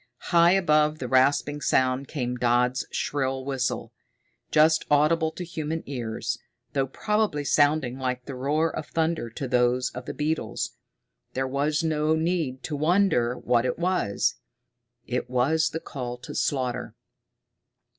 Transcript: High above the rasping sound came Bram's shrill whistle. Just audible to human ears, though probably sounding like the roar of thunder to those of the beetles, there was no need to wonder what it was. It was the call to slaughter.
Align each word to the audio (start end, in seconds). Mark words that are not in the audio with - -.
High 0.31 0.53
above 0.53 0.97
the 0.97 1.07
rasping 1.07 1.61
sound 1.61 2.07
came 2.07 2.33
Bram's 2.33 2.87
shrill 2.89 3.45
whistle. 3.45 3.93
Just 4.49 4.83
audible 4.89 5.29
to 5.33 5.43
human 5.43 5.83
ears, 5.85 6.39
though 6.73 6.87
probably 6.87 7.43
sounding 7.45 7.99
like 7.99 8.25
the 8.25 8.33
roar 8.33 8.75
of 8.75 8.87
thunder 8.87 9.29
to 9.29 9.47
those 9.47 9.91
of 9.91 10.05
the 10.07 10.15
beetles, 10.15 10.71
there 11.33 11.47
was 11.47 11.83
no 11.83 12.15
need 12.15 12.63
to 12.63 12.75
wonder 12.75 13.37
what 13.37 13.63
it 13.63 13.77
was. 13.77 14.37
It 15.05 15.29
was 15.29 15.69
the 15.69 15.79
call 15.79 16.17
to 16.17 16.33
slaughter. 16.33 16.95